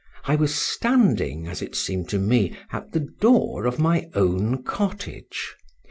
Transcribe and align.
I 0.25 0.35
was 0.35 0.55
standing, 0.55 1.45
as 1.47 1.61
it 1.61 1.75
seemed 1.75 2.09
to 2.09 2.17
me, 2.17 2.55
at 2.71 2.91
the 2.91 3.01
door 3.01 3.67
of 3.67 3.77
my 3.77 4.09
own 4.15 4.63
cottage. 4.63 5.53